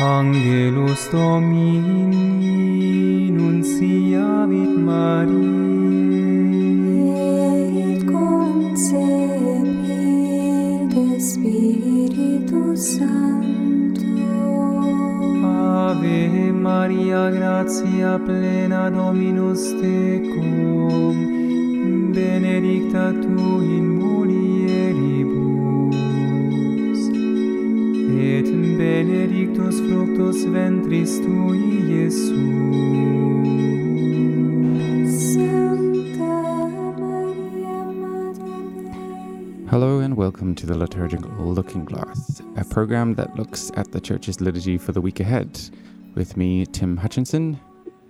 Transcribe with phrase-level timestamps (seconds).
[0.00, 2.52] Angelus Domini
[3.32, 5.18] nunciavit Mariae
[7.74, 8.94] et concepit
[10.94, 14.06] de Spiritus Sancto.
[15.44, 21.16] Ave Maria gratia plena Dominus tecum.
[22.14, 23.97] Benedicta tu in
[30.18, 32.34] benedictus ventris tui Iesus
[35.32, 36.34] Sancta
[36.98, 39.68] Maria Mater Dei.
[39.70, 44.40] Hello and welcome to the Liturgical Looking Glass, a program that looks at the Church's
[44.40, 45.60] liturgy for the week ahead.
[46.16, 47.60] With me, Tim Hutchinson.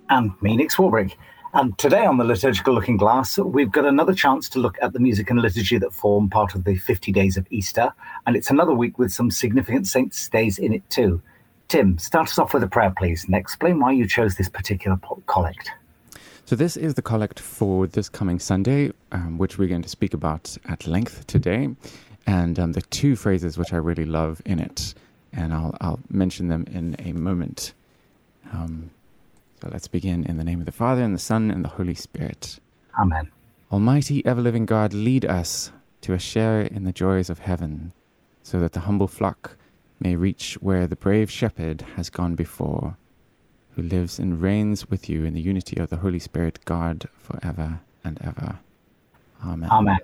[0.08, 1.14] and me, Nick Swarbrick.
[1.52, 4.98] And today on the Liturgical Looking Glass, we've got another chance to look at the
[4.98, 7.92] music and liturgy that form part of the 50 days of Easter.
[8.26, 11.20] And it's another week with some significant saints' days in it too.
[11.68, 14.98] Tim, start us off with a prayer, please, and explain why you chose this particular
[15.26, 15.70] collect.
[16.46, 20.14] So, this is the collect for this coming Sunday, um, which we're going to speak
[20.14, 21.68] about at length today.
[22.26, 24.94] And um, the two phrases which I really love in it,
[25.34, 27.74] and I'll, I'll mention them in a moment.
[28.50, 28.88] Um,
[29.60, 31.94] so, let's begin in the name of the Father, and the Son, and the Holy
[31.94, 32.60] Spirit.
[32.98, 33.30] Amen.
[33.70, 37.92] Almighty ever living God, lead us to a share in the joys of heaven,
[38.42, 39.57] so that the humble flock
[40.00, 42.96] may reach where the brave shepherd has gone before,
[43.74, 47.80] who lives and reigns with you in the unity of the Holy Spirit, God, forever
[48.04, 48.58] and ever.
[49.44, 49.70] Amen.
[49.70, 49.98] Amen.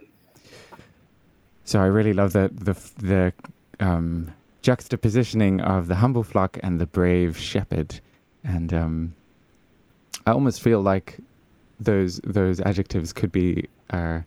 [1.65, 3.33] So I really love the the the
[3.81, 8.01] um, juxtapositioning of the humble flock and the brave shepherd,
[8.45, 9.15] and um,
[10.27, 11.19] I almost feel like
[11.81, 14.21] those those adjectives could be uh,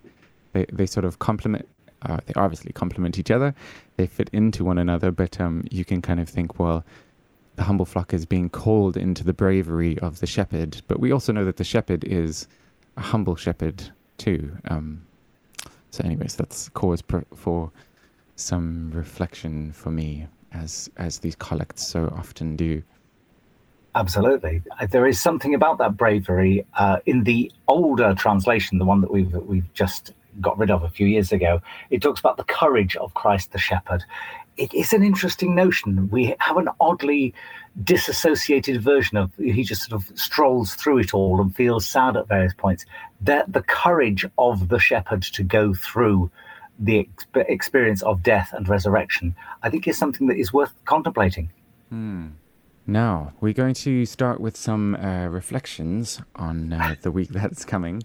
[0.53, 1.67] they they sort of complement.
[2.03, 3.55] Uh, they obviously complement each other.
[3.95, 6.85] They fit into one another, but um, you can kind of think, well,
[7.55, 11.33] the humble flock is being called into the bravery of the shepherd, but we also
[11.33, 12.47] know that the shepherd is
[12.95, 14.55] a humble shepherd too.
[14.69, 15.05] Um,
[15.89, 17.71] so, anyways, that's cause pr- for
[18.35, 22.83] some reflection for me, as as these collects so often do.
[23.95, 24.61] Absolutely.
[24.91, 29.33] There is something about that bravery uh, in the older translation, the one that we've
[29.33, 31.61] we've just got rid of a few years ago.
[31.89, 34.03] It talks about the courage of Christ the Shepherd.
[34.57, 36.09] It is an interesting notion.
[36.09, 37.33] We have an oddly
[37.83, 42.27] disassociated version of he just sort of strolls through it all and feels sad at
[42.27, 42.85] various points.
[43.21, 46.31] That the courage of the shepherd to go through
[46.79, 51.49] the exp- experience of death and resurrection, I think, is something that is worth contemplating.
[52.89, 58.01] Now, we're going to start with some uh, reflections on uh, the week that's coming.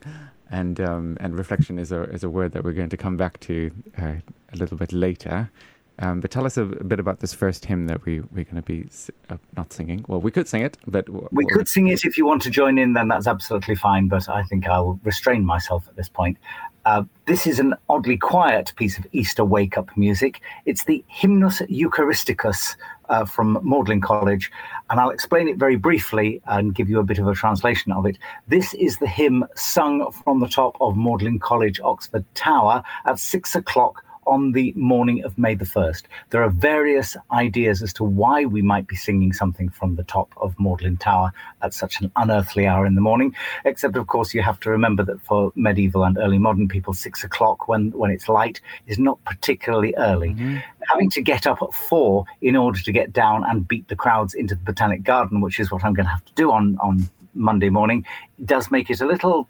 [0.52, 3.40] And um, and reflection is a, is a word that we're going to come back
[3.40, 4.16] to uh,
[4.52, 5.50] a little bit later.
[5.98, 8.56] Um, but tell us a, a bit about this first hymn that we, we're going
[8.56, 8.88] to be
[9.30, 10.04] uh, not singing.
[10.08, 11.06] Well, we could sing it, but.
[11.06, 14.08] w- We could sing it if you want to join in, then that's absolutely fine,
[14.08, 16.38] but I think I'll restrain myself at this point.
[16.84, 20.40] Uh, this is an oddly quiet piece of Easter wake up music.
[20.66, 22.74] It's the Hymnus Eucharisticus
[23.12, 24.50] uh, from Magdalen College,
[24.90, 28.06] and I'll explain it very briefly and give you a bit of a translation of
[28.06, 28.16] it.
[28.48, 33.54] This is the hymn sung from the top of Magdalen College, Oxford Tower at six
[33.54, 36.04] o'clock on the morning of May the 1st.
[36.30, 40.32] There are various ideas as to why we might be singing something from the top
[40.36, 43.34] of Magdalen Tower at such an unearthly hour in the morning.
[43.64, 47.24] Except, of course, you have to remember that for medieval and early modern people, six
[47.24, 50.30] o'clock when, when it's light is not particularly early.
[50.30, 50.58] Mm-hmm.
[50.90, 54.34] Having to get up at four in order to get down and beat the crowds
[54.34, 57.08] into the Botanic Garden, which is what I'm going to have to do on, on
[57.34, 58.04] Monday morning,
[58.44, 59.48] does make it a little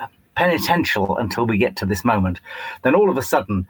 [0.00, 2.40] uh, penitential until we get to this moment.
[2.82, 3.66] Then all of a sudden,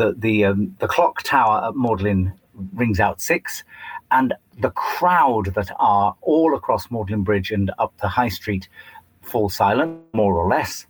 [0.00, 2.32] the the um, the clock tower at Magdalen
[2.74, 3.64] rings out six,
[4.10, 8.68] and the crowd that are all across Magdalen Bridge and up the High Street
[9.20, 10.86] fall silent, more or less.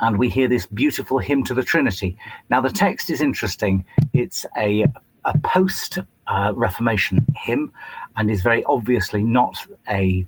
[0.00, 2.16] And we hear this beautiful hymn to the Trinity.
[2.50, 3.84] Now the text is interesting.
[4.12, 4.86] It's a
[5.24, 7.72] a post uh, Reformation hymn,
[8.16, 9.56] and is very obviously not
[9.88, 10.26] a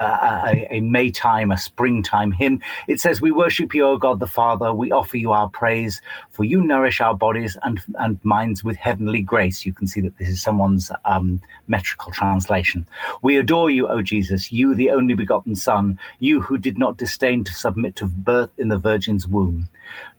[0.00, 2.60] a, a Maytime, a springtime hymn.
[2.88, 4.72] It says, We worship you, O God the Father.
[4.72, 6.00] We offer you our praise,
[6.30, 9.66] for you nourish our bodies and, and minds with heavenly grace.
[9.66, 12.86] You can see that this is someone's um, metrical translation.
[13.22, 17.44] We adore you, O Jesus, you, the only begotten Son, you who did not disdain
[17.44, 19.68] to submit to birth in the Virgin's womb.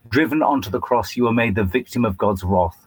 [0.10, 2.78] Driven onto the cross, you were made the victim of God's wrath.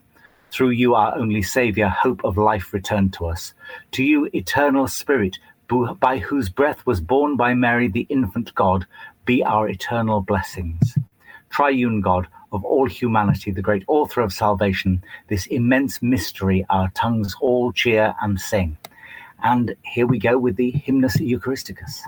[0.50, 3.55] Through you, our only Saviour, hope of life returned to us.
[3.93, 5.38] To you, eternal Spirit,
[5.69, 8.87] by whose breath was born by Mary the infant God,
[9.25, 10.96] be our eternal blessings.
[11.50, 17.34] Triune God of all humanity, the great author of salvation, this immense mystery, our tongues
[17.40, 18.76] all cheer and sing.
[19.43, 22.00] And here we go with the Hymnus Eucharisticus.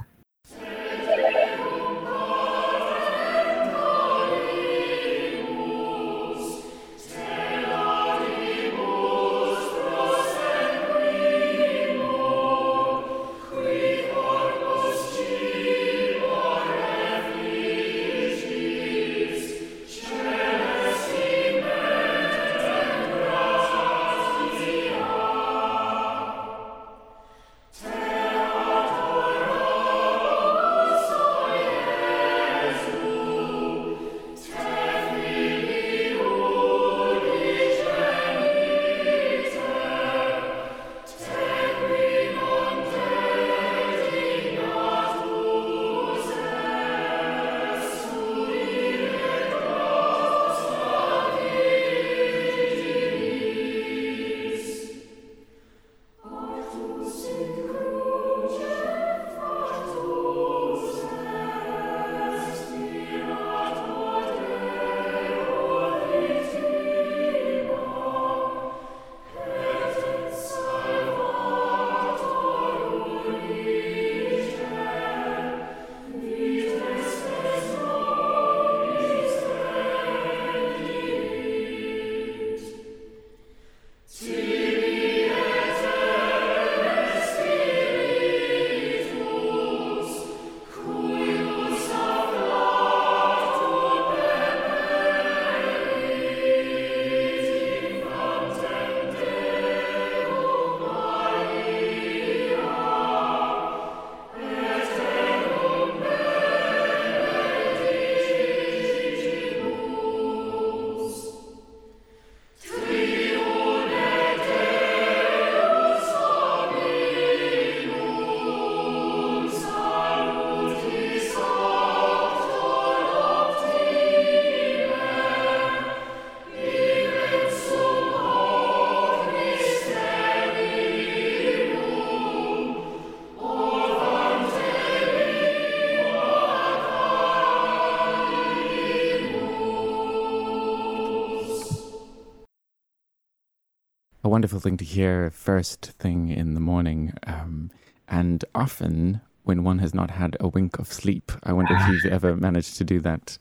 [144.37, 147.11] Wonderful thing to hear first thing in the morning.
[147.27, 147.71] Um,
[148.07, 152.13] and often when one has not had a wink of sleep, I wonder if you've
[152.13, 153.39] ever managed to do that.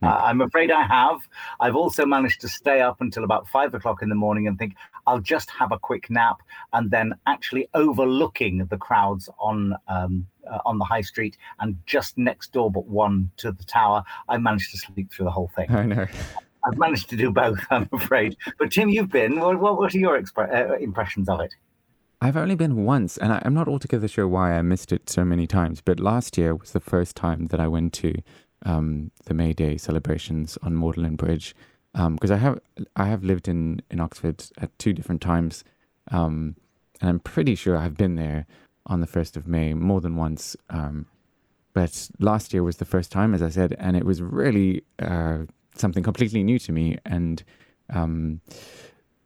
[0.00, 1.18] Uh, I'm afraid I have.
[1.60, 4.74] I've also managed to stay up until about five o'clock in the morning and think
[5.06, 6.38] I'll just have a quick nap,
[6.72, 12.16] and then actually overlooking the crowds on um, uh, on the high street and just
[12.16, 15.70] next door but one to the tower, I managed to sleep through the whole thing.
[15.70, 16.06] I know.
[16.68, 18.36] I've managed to do both, I'm afraid.
[18.58, 19.40] But Tim, you've been.
[19.40, 21.54] What, what are your uh, impressions of it?
[22.20, 25.24] I've only been once, and I, I'm not altogether sure why I missed it so
[25.24, 25.80] many times.
[25.80, 28.14] But last year was the first time that I went to
[28.66, 31.54] um, the May Day celebrations on Magdalen Bridge,
[31.92, 32.60] because I have
[32.96, 35.64] I have lived in in Oxford at two different times,
[36.10, 36.56] um,
[37.00, 38.46] and I'm pretty sure I've been there
[38.86, 40.56] on the first of May more than once.
[40.70, 41.06] Um,
[41.72, 45.44] but last year was the first time, as I said, and it was really uh,
[45.80, 47.42] something completely new to me, and
[47.90, 48.40] um,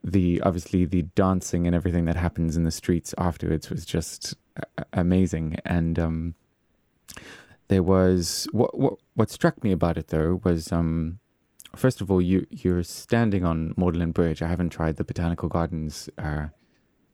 [0.04, 4.84] the obviously the dancing and everything that happens in the streets afterwards was just a-
[4.92, 5.56] amazing.
[5.64, 6.34] And um
[7.68, 11.18] there was what what what struck me about it though was um
[11.76, 14.42] first of all you you're standing on Magdalen Bridge.
[14.42, 16.48] I haven't tried the botanical gardens uh,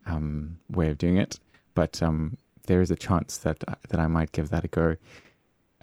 [0.07, 1.38] um way of doing it
[1.75, 4.97] but um there is a chance that that I might give that a go.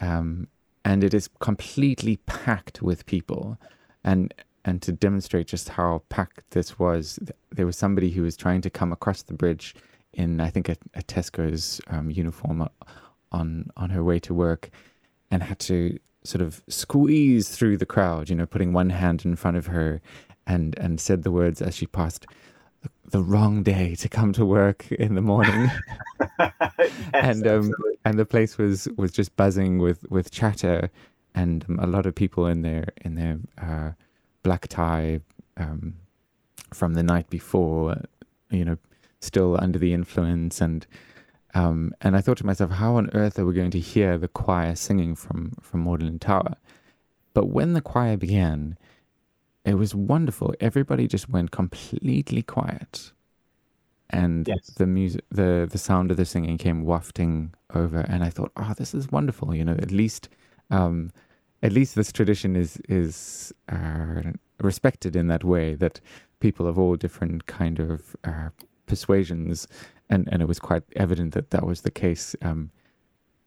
[0.02, 0.48] Um
[0.86, 3.58] and it is completely packed with people.
[4.04, 7.20] And and to demonstrate just how packed this was,
[7.52, 9.76] there was somebody who was trying to come across the bridge
[10.14, 12.68] in, I think, a, a Tesco's um, uniform
[13.32, 14.70] on on her way to work,
[15.32, 19.36] and had to sort of squeeze through the crowd, you know, putting one hand in
[19.36, 20.02] front of her,
[20.46, 22.28] and and said the words as she passed,
[23.10, 25.72] "The, wrong day to come to work in the morning."
[27.14, 27.74] Yes, and um,
[28.04, 30.90] and the place was was just buzzing with with chatter,
[31.34, 33.92] and um, a lot of people in their in their uh,
[34.44, 35.22] black tie
[35.58, 35.96] um,
[36.74, 38.02] from the night before,
[38.50, 38.78] you know,
[39.22, 40.86] still under the influence, and
[41.54, 44.28] um, and I thought to myself, how on earth are we going to hear the
[44.28, 46.56] choir singing from from Magdalen Tower?
[47.34, 48.78] But when the choir began,
[49.66, 50.54] it was wonderful.
[50.60, 53.12] Everybody just went completely quiet,
[54.10, 54.68] and Yes.
[54.78, 58.74] the music, the the sound of the singing came wafting over, and I thought, oh,
[58.78, 59.56] this is wonderful.
[59.56, 60.30] You know, at least,
[60.70, 61.12] um,
[61.64, 64.22] at least this tradition is is uh,
[64.62, 66.00] respected in that way that
[66.40, 68.50] people of all different kind of uh,
[68.86, 69.68] persuasions,
[70.10, 72.36] and and it was quite evident that that was the case.
[72.42, 72.72] Um,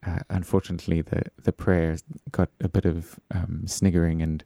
[0.06, 1.96] uh, unfortunately, the the prayer
[2.30, 4.44] got a bit of um, sniggering and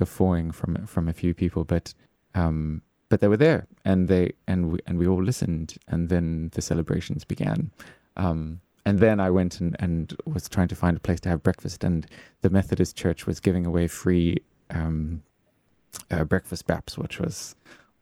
[0.00, 1.86] guffawing from from a few people, but
[2.34, 6.50] um, but they were there, and they and we and we all listened, and then
[6.54, 7.70] the celebrations began.
[8.16, 11.42] Um, and then I went and, and was trying to find a place to have
[11.42, 12.06] breakfast, and
[12.40, 14.38] the Methodist Church was giving away free
[14.70, 15.22] um,
[16.10, 17.54] uh, breakfast baps, which was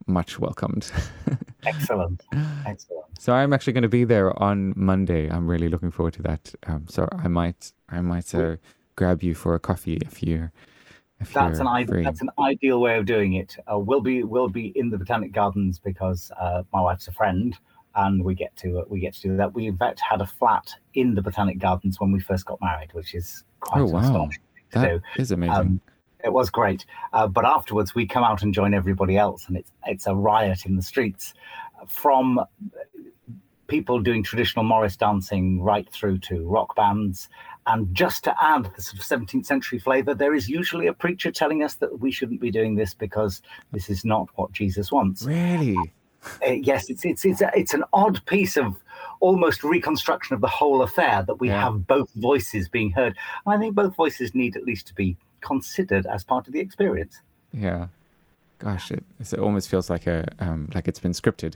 [0.06, 0.90] much welcomed.
[1.66, 2.22] Excellent.
[2.64, 3.06] Excellent.
[3.18, 5.28] So I'm actually going to be there on Monday.
[5.28, 6.54] I'm really looking forward to that.
[6.68, 8.56] Um, so I might I might uh,
[8.94, 10.52] grab you for a coffee if you're.
[11.20, 12.04] If That's an free.
[12.04, 13.56] That's an ideal way of doing it.
[13.70, 17.56] Uh, we'll be we'll be in the Botanic Gardens because uh, my wife's a friend,
[17.96, 19.52] and we get to uh, we get to do that.
[19.52, 22.92] We in fact had a flat in the Botanic Gardens when we first got married,
[22.92, 24.00] which is quite Oh, wow.
[24.00, 25.00] astonishing That do.
[25.20, 25.54] is amazing.
[25.56, 25.80] Um,
[26.24, 29.72] it was great, uh, but afterwards we come out and join everybody else, and it's
[29.86, 31.34] it's a riot in the streets,
[31.88, 32.40] from
[33.66, 37.28] people doing traditional Morris dancing right through to rock bands.
[37.68, 41.30] And just to add the sort of 17th century flavour, there is usually a preacher
[41.30, 45.22] telling us that we shouldn't be doing this because this is not what Jesus wants.
[45.24, 45.76] really?
[46.46, 48.76] Uh, yes, it's it's it's a, it's an odd piece of
[49.20, 51.60] almost reconstruction of the whole affair that we Yeah.
[51.62, 53.14] have both voices being heard.
[53.46, 56.60] And I think both voices need at least to be considered as part of the
[56.60, 57.20] experience.
[57.52, 57.86] Yeah.
[58.58, 61.54] Gosh, it, it almost feels like a um, like it's been scripted.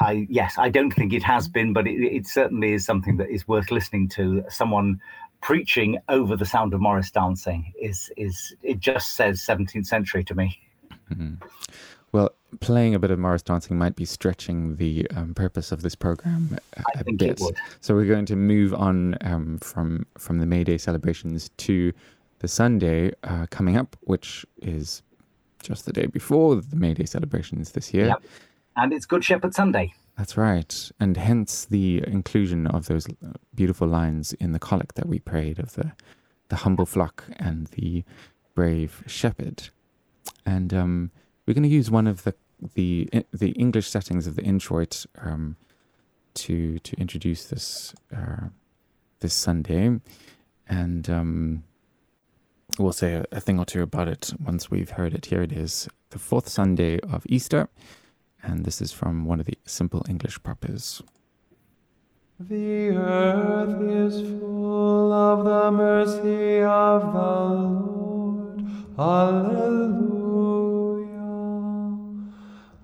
[0.00, 3.30] I yes, I don't think it has been, but it, it certainly is something that
[3.30, 4.44] is worth listening to.
[4.48, 5.00] Someone
[5.40, 10.34] preaching over the sound of Morris dancing is is it just says 17th century to
[10.34, 10.58] me.
[12.12, 15.94] Well, playing a bit of Morris dancing might be stretching the um, purpose of this
[15.94, 16.58] program
[16.94, 17.40] a, think bit.
[17.80, 21.92] So we're going to move on um, from from the May Day celebrations to
[22.38, 25.02] the Sunday uh, coming up, which is
[25.62, 28.06] just the day before the May Day celebrations this year.
[28.06, 28.22] Yep.
[28.76, 29.94] And it's Good Shepherd Sunday.
[30.18, 33.06] That's right, and hence the inclusion of those
[33.54, 35.92] beautiful lines in the collect that we prayed of the
[36.48, 38.04] the humble flock and the
[38.54, 39.70] brave shepherd.
[40.44, 41.10] And um,
[41.46, 42.34] we're going to use one of the
[42.74, 45.56] the the English settings of the introit um,
[46.34, 48.48] to to introduce this uh,
[49.20, 50.00] this Sunday,
[50.68, 51.64] and um,
[52.78, 55.26] we'll say a, a thing or two about it once we've heard it.
[55.26, 57.68] Here it is, the fourth Sunday of Easter,
[58.46, 61.02] and this is from one of the simple English propers.
[62.38, 67.40] The earth is full of the mercy of the
[67.82, 68.64] Lord.
[68.98, 70.06] Alleluia.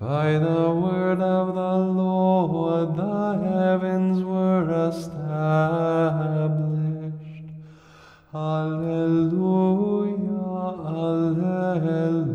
[0.01, 5.23] By the word of the Lord the heavens were established.
[8.35, 9.23] Alleluia.
[10.89, 12.32] Alleluia.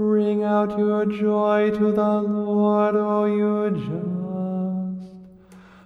[0.00, 5.12] Ring out your joy to the Lord, O you just,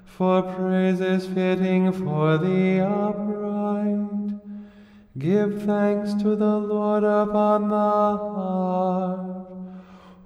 [0.04, 4.38] for praise is fitting for the upright.
[5.18, 9.48] Give thanks to the Lord upon the harp.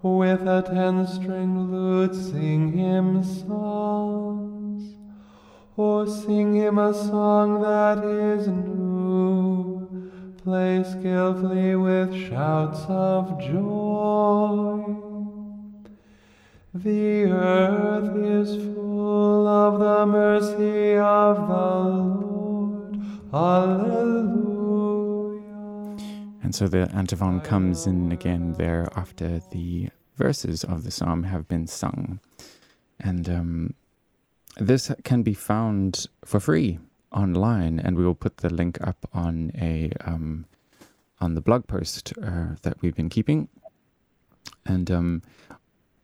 [0.02, 4.96] With a ten string lute, sing him songs.
[5.76, 9.75] or sing him a song that is new.
[10.46, 14.94] Play skillfully with shouts of joy.
[16.72, 21.80] The earth is full of the mercy of the
[22.22, 22.96] Lord.
[23.34, 24.30] Alleluia.
[26.44, 31.48] And so the antiphon comes in again there after the verses of the psalm have
[31.48, 32.20] been sung.
[33.00, 33.74] And um,
[34.58, 36.78] this can be found for free
[37.12, 40.46] online, and we will put the link up on a um,
[41.20, 43.48] on the blog post uh, that we've been keeping.
[44.64, 45.22] And um,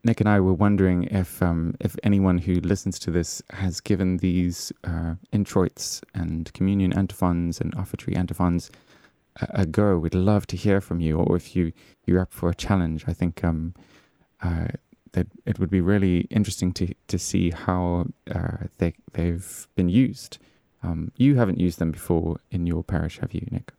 [0.05, 4.19] Nick and I were wondering if um, if anyone who listens to this has given
[4.19, 8.71] these uh, introits and communion antiphons and offertory antiphons
[9.41, 9.99] a, a go.
[9.99, 11.73] We'd love to hear from you, or if you
[12.07, 13.05] you're up for a challenge.
[13.07, 13.75] I think um,
[14.43, 14.69] uh,
[15.13, 20.39] that it would be really interesting to to see how uh, they they've been used.
[20.83, 23.73] Um, you haven't used them before in your parish, have you, Nick?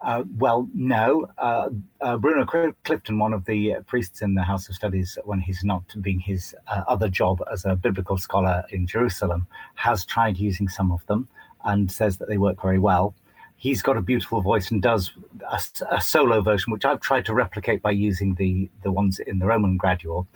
[0.00, 1.26] Uh, well, no.
[1.38, 1.68] Uh,
[2.00, 2.44] uh, Bruno
[2.84, 6.20] Clifton, one of the uh, priests in the House of Studies, when he's not doing
[6.20, 11.04] his uh, other job as a biblical scholar in Jerusalem, has tried using some of
[11.06, 11.28] them
[11.64, 13.14] and says that they work very well.
[13.56, 15.12] He's got a beautiful voice and does
[15.50, 15.60] a,
[15.90, 19.46] a solo version, which I've tried to replicate by using the the ones in the
[19.46, 20.26] Roman Gradual.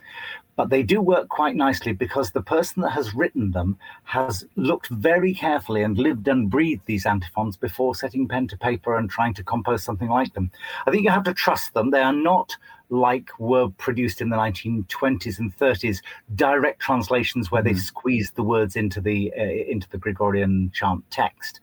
[0.56, 4.88] but they do work quite nicely because the person that has written them has looked
[4.88, 9.32] very carefully and lived and breathed these antiphons before setting pen to paper and trying
[9.34, 10.50] to compose something like them.
[10.86, 11.90] I think you have to trust them.
[11.90, 12.56] They are not
[12.90, 16.02] like were produced in the 1920s and 30s
[16.34, 21.60] direct translations where they squeezed the words into the uh, into the Gregorian chant text.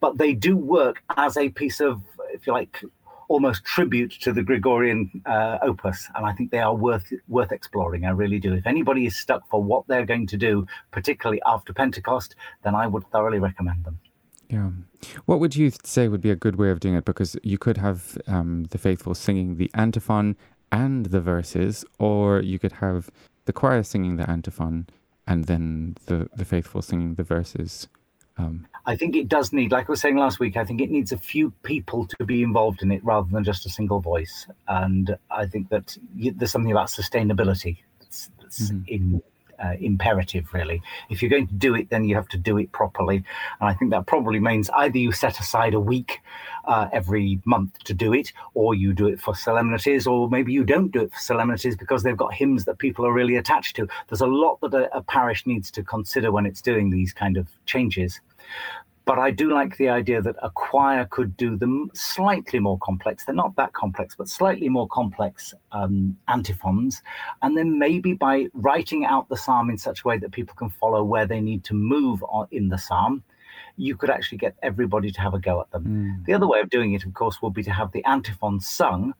[0.00, 2.82] But they do work as a piece of if you like
[3.28, 8.04] almost tribute to the Gregorian uh, opus and I think they are worth worth exploring.
[8.04, 8.54] I really do.
[8.54, 12.86] If anybody is stuck for what they're going to do particularly after Pentecost then I
[12.86, 13.98] would thoroughly recommend them.
[14.48, 14.70] Yeah.
[15.26, 17.04] What would you say would be a good way of doing it?
[17.04, 20.36] Because you could have um, the faithful singing the antiphon
[20.70, 23.10] and the verses, or you could have
[23.46, 24.86] the choir singing the antiphon
[25.26, 27.88] and then the, the faithful singing the verses.
[28.36, 30.90] Um, I think it does need, like I was saying last week, I think it
[30.90, 34.46] needs a few people to be involved in it rather than just a single voice.
[34.68, 39.22] And I think that you, there's something about sustainability that's, that's in,
[39.62, 40.82] uh, imperative, really.
[41.10, 43.16] If you're going to do it, then you have to do it properly.
[43.60, 46.20] And I think that probably means either you set aside a week
[46.64, 50.64] uh, every month to do it, or you do it for solemnities, or maybe you
[50.64, 53.88] don't do it for solemnities because they've got hymns that people are really attached to.
[54.08, 57.36] There's a lot that a, a parish needs to consider when it's doing these kind
[57.36, 58.20] of changes.
[59.08, 63.24] But I do like the idea that a choir could do them slightly more complex.
[63.24, 67.02] They're not that complex, but slightly more complex um, antiphons.
[67.40, 70.68] And then maybe by writing out the psalm in such a way that people can
[70.68, 73.24] follow where they need to move on, in the psalm,
[73.78, 76.22] you could actually get everybody to have a go at them.
[76.26, 79.14] The other way of doing it, of course, would be to have the antiphons sung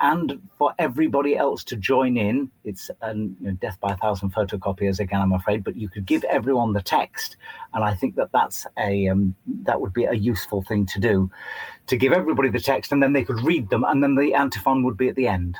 [0.00, 2.50] and for everybody else to join in.
[2.64, 6.06] It's um, you know, death by a thousand photocopiers again, I'm afraid, but you could
[6.06, 7.36] give everyone the text,
[7.72, 11.30] and I think that that's a um, that would be a useful thing to do,
[11.86, 14.84] to give everybody the text, and then they could read them, and then the antiphon
[14.84, 15.58] would be at the end.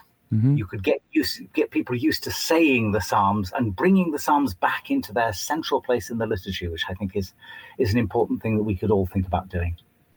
[0.57, 4.53] You could get used, get people used to saying the psalms and bringing the psalms
[4.53, 7.33] back into their central place in the liturgy, which I think is
[7.79, 9.76] is an important thing that we could all think about doing.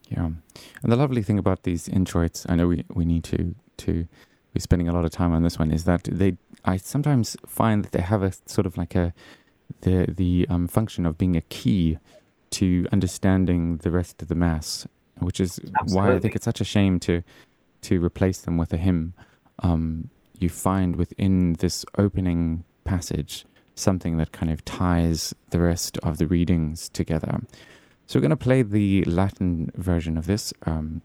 [0.09, 4.07] Yeah, and the lovely thing about these introits, I know we, we need to to
[4.53, 7.83] be spending a lot of time on this one, is that they I sometimes find
[7.83, 9.13] that they have a sort of like a
[9.81, 11.97] the the um, function of being a key
[12.49, 14.87] to understanding the rest of the mass,
[15.19, 17.23] which is why I think it's such a shame to
[17.81, 19.13] to replace them with a hymn.
[19.59, 20.09] Um,
[20.39, 26.27] you find within this opening passage something that kind of ties the rest of the
[26.27, 27.41] readings together.
[28.05, 31.01] So we're going to play the Latin version of this, um,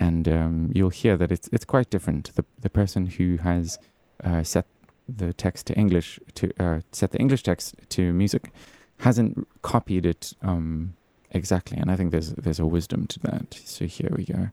[0.00, 2.34] and um, you'll hear that it's it's quite different.
[2.34, 3.78] The the person who has
[4.24, 4.66] uh, set
[5.06, 8.50] the text to English to uh, set the English text to music
[8.98, 10.94] hasn't copied it um,
[11.30, 13.54] exactly, and I think there's there's a wisdom to that.
[13.64, 14.48] So here we go.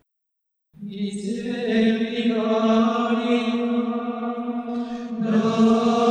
[5.30, 6.07] Oh,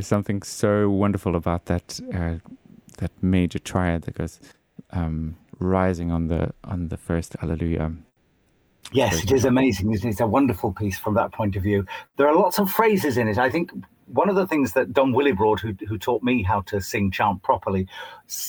[0.00, 2.36] there's something so wonderful about that uh,
[2.96, 4.40] that major triad that goes
[4.92, 7.92] um, rising on the on the first Alleluia.
[8.92, 9.92] Yes, it is amazing.
[9.92, 11.84] It's, it's a wonderful piece from that point of view.
[12.16, 13.36] There are lots of phrases in it.
[13.36, 13.72] I think
[14.06, 17.42] one of the things that Don Willibrord, who, who taught me how to sing chant
[17.42, 17.86] properly,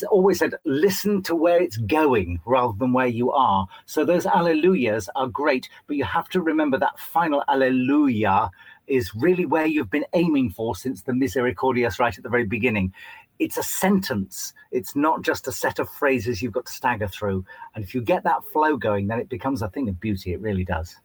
[0.10, 3.68] always said, listen to where it's going rather than where you are.
[3.86, 8.50] So those alleluias are great, but you have to remember that final alleluia
[8.92, 12.94] is really where you've been aiming for since the Misericordias right at the very beginning.
[13.40, 14.54] It's a sentence.
[14.72, 17.46] It's not just a set of phrases you've got to stagger through.
[17.74, 20.34] And if you get that flow going, then it becomes a thing of beauty.
[20.34, 20.96] It really does.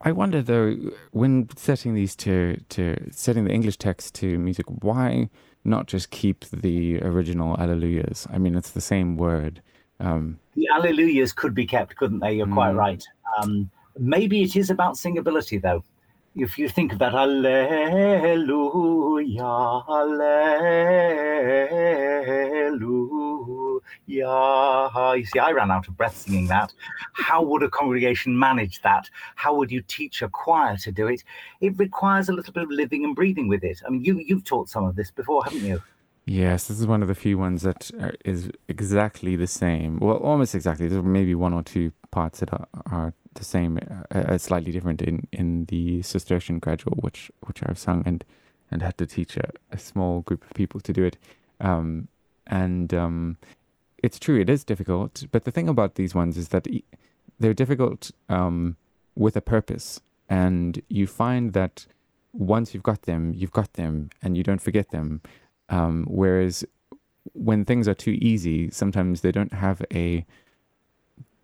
[0.00, 0.76] I wonder though,
[1.12, 5.28] when setting these to to setting the English text to music, why
[5.64, 8.26] not just keep the original Alleluias?
[8.32, 9.62] I mean, it's the same word.
[10.00, 12.34] Um, The alleluias could be kept, couldn't they?
[12.34, 13.02] You're quite right.
[13.38, 15.84] Um, maybe it is about singability, though.
[16.36, 17.84] If you think that, Alleluia,
[19.88, 21.00] Alleluia.
[24.06, 26.72] You see, I ran out of breath singing that.
[27.12, 29.08] How would a congregation manage that?
[29.34, 31.24] How would you teach a choir to do it?
[31.60, 33.80] It requires a little bit of living and breathing with it.
[33.86, 35.82] I mean, you you've taught some of this before, haven't you?
[36.26, 39.98] Yes, this is one of the few ones that are, is exactly the same.
[39.98, 40.88] Well, almost exactly.
[40.88, 43.78] There's maybe one or two parts that are, are the same,
[44.14, 48.24] uh, uh, slightly different in, in the Cistercian gradual, which which I've sung and
[48.70, 51.18] and had to teach a, a small group of people to do it.
[51.60, 52.08] Um,
[52.46, 53.36] and um,
[54.02, 55.24] it's true, it is difficult.
[55.30, 56.66] But the thing about these ones is that
[57.38, 58.76] they're difficult um,
[59.14, 61.86] with a purpose, and you find that
[62.32, 65.20] once you've got them, you've got them, and you don't forget them.
[65.68, 66.64] Um, whereas
[67.32, 70.24] when things are too easy, sometimes they don't have a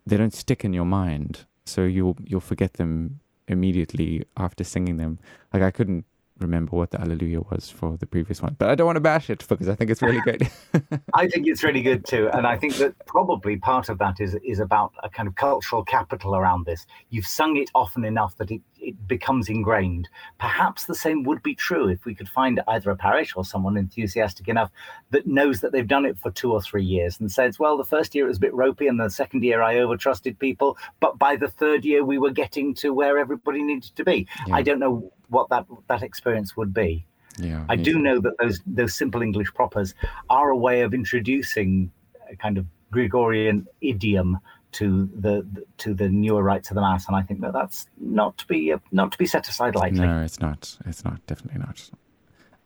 [0.05, 5.19] they don't stick in your mind, so you'll you'll forget them immediately after singing them.
[5.53, 6.05] Like I couldn't
[6.41, 9.29] remember what the Alleluia was for the previous one, but I don't want to bash
[9.29, 10.49] it because I think it's really good.
[11.13, 14.35] I think it's really good too, and I think that probably part of that is
[14.43, 16.85] is about a kind of cultural capital around this.
[17.09, 20.09] You've sung it often enough that it, it becomes ingrained.
[20.39, 23.77] Perhaps the same would be true if we could find either a parish or someone
[23.77, 24.71] enthusiastic enough
[25.11, 27.83] that knows that they've done it for two or three years and says, "Well, the
[27.83, 31.17] first year it was a bit ropey, and the second year I overtrusted people, but
[31.19, 34.55] by the third year we were getting to where everybody needed to be." Yeah.
[34.55, 37.05] I don't know what that that experience would be.
[37.37, 39.95] yeah, I me do know that those those simple English propers
[40.29, 41.91] are a way of introducing
[42.29, 44.39] a kind of Gregorian idiom
[44.73, 45.45] to the
[45.77, 48.73] to the newer rites of the mass, and I think that that's not to be
[48.73, 50.01] uh, not to be set aside lightly.
[50.01, 50.77] No, it's not.
[50.85, 51.25] It's not.
[51.27, 51.89] Definitely not.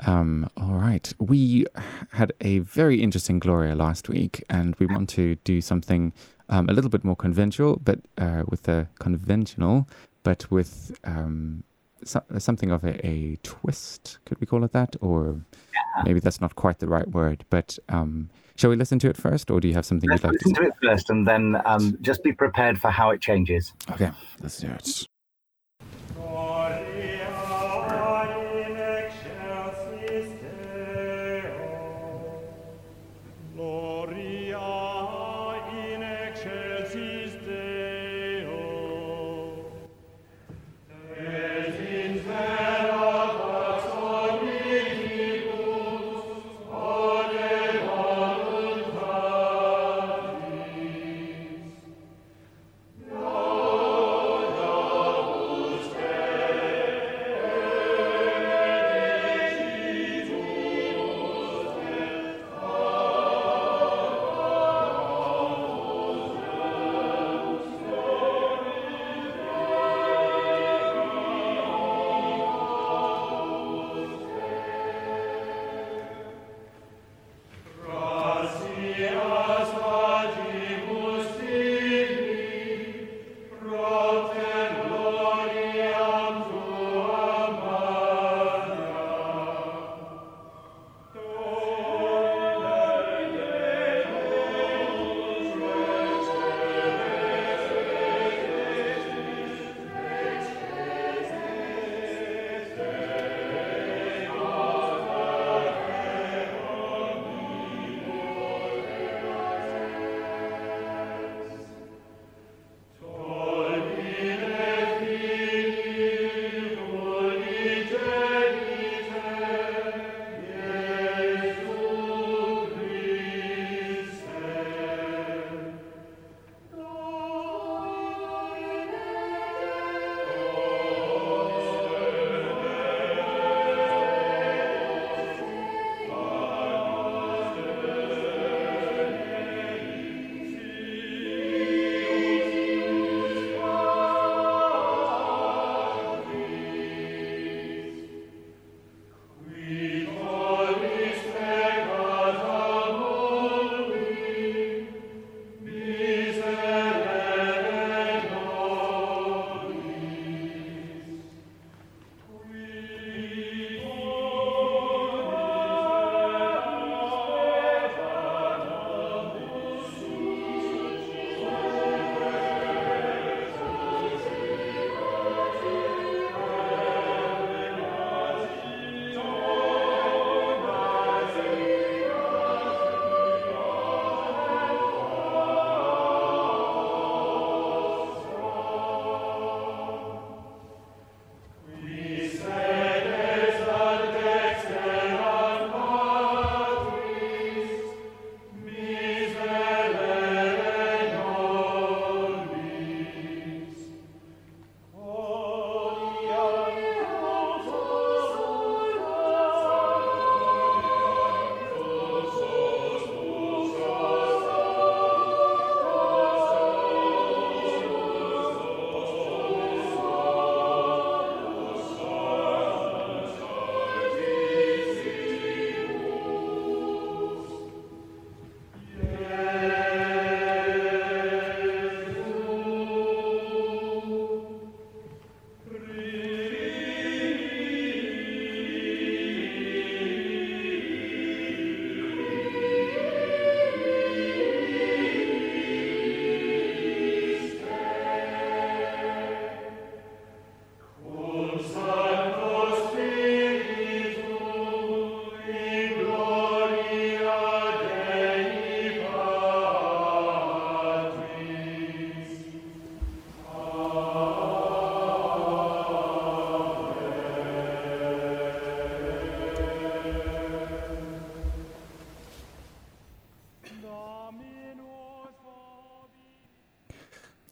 [0.02, 1.12] Um, all right.
[1.20, 1.66] We
[2.12, 6.12] had a very interesting Gloria last week, and we want to do something
[6.50, 9.88] um, a little bit more conventional, but uh, with a conventional,
[10.24, 11.64] but with um,
[12.04, 14.20] so, something of a, a twist.
[14.26, 14.96] Could we call it that?
[15.02, 15.42] Or
[16.04, 17.46] maybe that's not quite the right word.
[17.50, 20.30] But um, shall we listen to it first, or do you have something Let's you'd
[20.32, 23.22] like to listen to it first, and then um, just be prepared for how it
[23.22, 23.74] changes.
[23.92, 25.08] Okay, let's do it.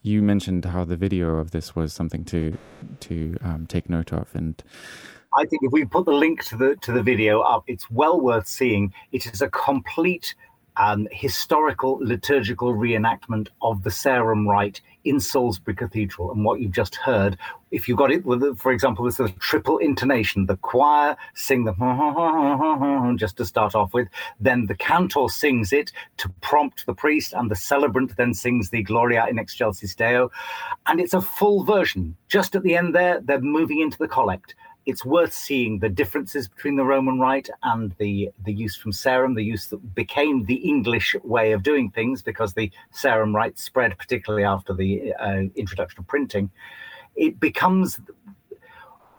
[0.04, 2.56] You mentioned how the video of this was something to
[3.00, 4.62] to um, take note of, and
[5.36, 8.20] I think if we put the link to the to the video up, it's well
[8.20, 8.92] worth seeing.
[9.12, 10.34] It is a complete
[10.76, 16.32] um, historical liturgical reenactment of the Sarum Rite in Salisbury Cathedral.
[16.32, 17.38] And what you've just heard,
[17.70, 18.24] if you got it
[18.58, 23.92] for example, this sort of triple intonation, the choir sing the just to start off
[23.92, 24.08] with,
[24.40, 28.82] then the cantor sings it to prompt the priest, and the celebrant then sings the
[28.82, 30.30] Gloria in Excelsis Deo.
[30.86, 32.16] And it's a full version.
[32.28, 34.54] Just at the end there, they're moving into the collect
[34.86, 39.34] it's worth seeing the differences between the Roman Rite and the the use from Sarum,
[39.34, 43.96] the use that became the English way of doing things because the Sarum Rite spread,
[43.98, 46.50] particularly after the uh, introduction of printing.
[47.16, 48.00] It becomes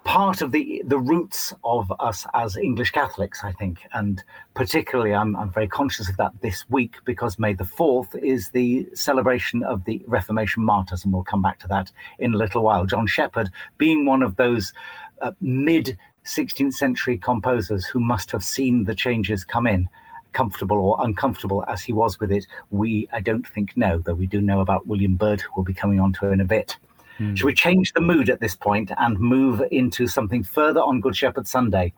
[0.05, 4.23] part of the the roots of us as English Catholics, I think, and
[4.53, 8.87] particularly I'm I'm very conscious of that this week because May the fourth is the
[8.93, 12.85] celebration of the Reformation martyrs, and we'll come back to that in a little while.
[12.85, 14.71] John Sheppard being one of those
[15.21, 19.87] uh, mid 16th century composers who must have seen the changes come in
[20.35, 22.45] comfortable or uncomfortable as he was with it.
[22.69, 25.73] We i don't think know though we do know about william byrd who we'll be
[25.73, 26.77] coming on to in a bit.
[27.19, 27.37] Mm.
[27.37, 31.15] should we change the mood at this point and move into something further on good
[31.15, 31.93] shepherd sunday?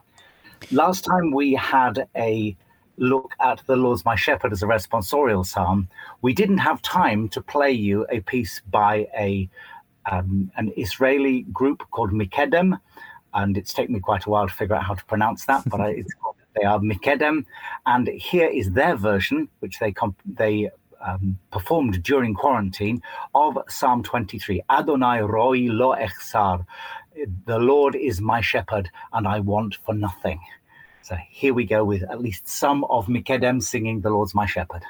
[0.72, 2.56] Last time we had a
[2.98, 5.88] look at the lord's my shepherd as a responsorial psalm
[6.22, 9.48] we didn't have time to play you a piece by a
[10.12, 12.80] um, an israeli group called mikedem
[13.34, 15.80] and it's taken me quite a while to figure out how to pronounce that, but
[15.92, 17.46] it's called, they are Mikedem,
[17.86, 20.70] and here is their version, which they comp- they
[21.06, 23.02] um, performed during quarantine
[23.36, 24.64] of Psalm 23.
[24.70, 26.66] Adonai roi lo echsar,
[27.46, 30.40] the Lord is my shepherd, and I want for nothing.
[31.02, 34.84] So here we go with at least some of Mikedem singing "The Lord's my shepherd."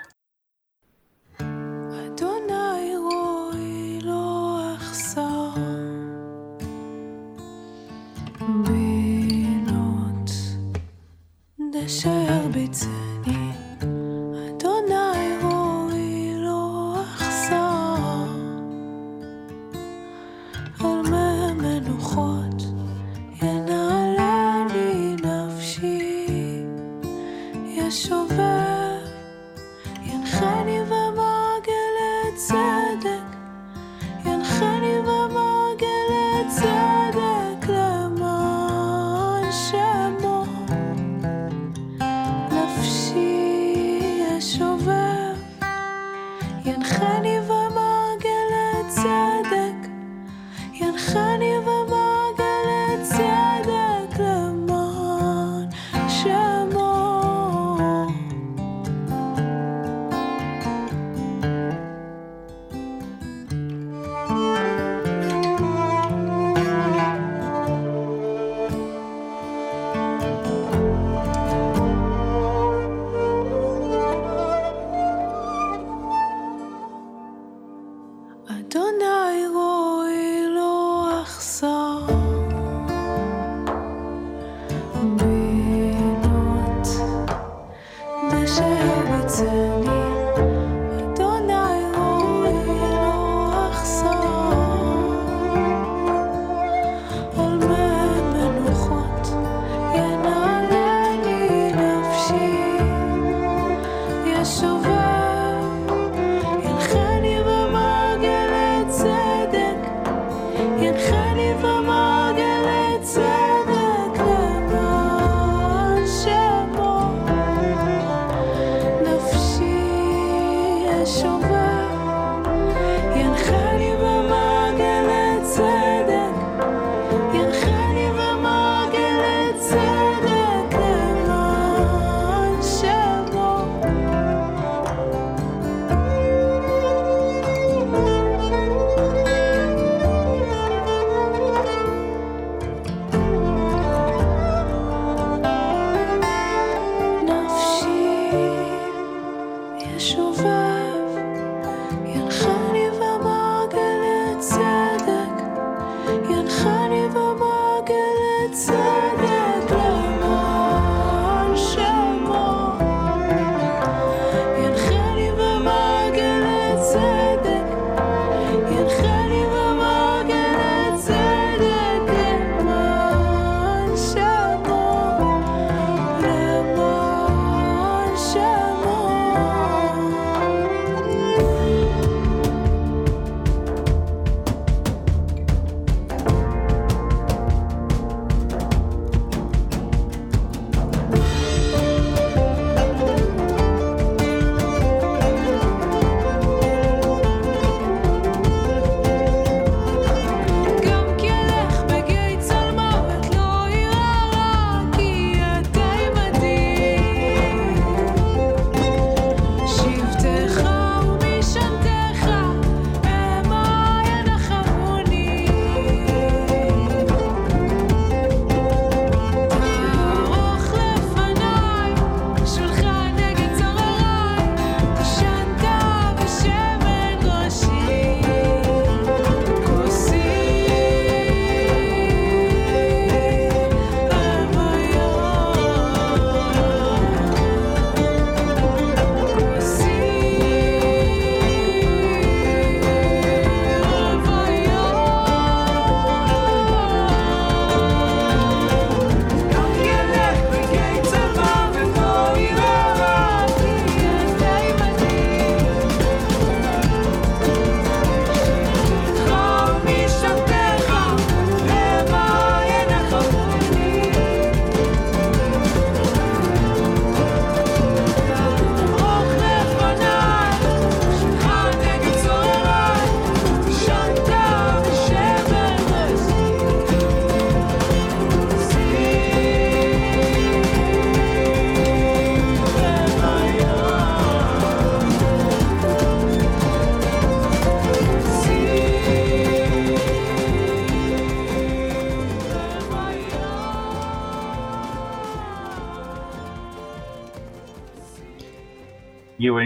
[78.70, 79.67] Don't know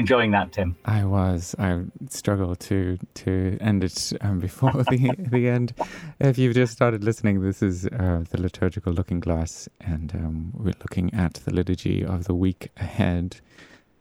[0.01, 0.75] enjoying that, Tim.
[0.85, 1.55] I was.
[1.57, 1.69] I
[2.09, 5.73] struggled to to end it um, before the the end.
[6.19, 10.79] If you've just started listening, this is uh, the liturgical looking glass, and um, we're
[10.85, 13.37] looking at the liturgy of the week ahead.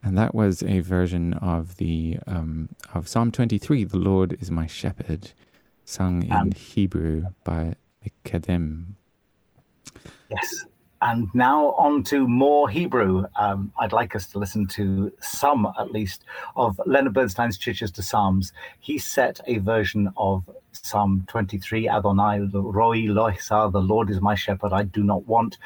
[0.02, 4.66] And that was a version of the um, of Psalm 23, "The Lord is my
[4.66, 5.32] shepherd,"
[5.84, 7.74] sung in Um, Hebrew by
[8.24, 8.94] Kedem.
[10.30, 10.64] Yes.
[11.02, 13.24] And now on to more Hebrew.
[13.36, 16.24] Um, I'd like us to listen to some, at least,
[16.56, 18.52] of Leonard Bernstein's Chichester Psalms.
[18.80, 24.72] He set a version of Psalm 23, Adonai Roi Loisa, the Lord is my shepherd,
[24.72, 25.58] I do not want.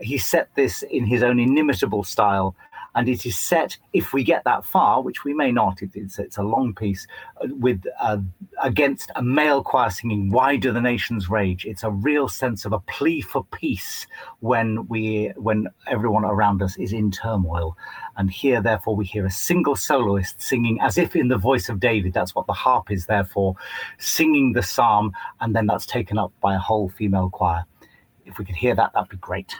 [0.00, 2.56] He set this in his own inimitable style.
[2.94, 6.18] And it is set, if we get that far, which we may not, it, it's,
[6.18, 7.06] it's a long piece,
[7.42, 8.18] with uh,
[8.62, 12.72] against a male choir singing "Why Do the Nations Rage?" It's a real sense of
[12.72, 14.06] a plea for peace
[14.40, 17.76] when we, when everyone around us is in turmoil.
[18.16, 21.80] And here, therefore, we hear a single soloist singing as if in the voice of
[21.80, 22.12] David.
[22.12, 23.56] That's what the harp is there for,
[23.98, 27.64] singing the psalm, and then that's taken up by a whole female choir.
[28.24, 29.54] If we could hear that, that'd be great.